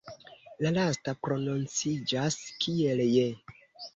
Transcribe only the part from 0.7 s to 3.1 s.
lasta prononciĝas kiel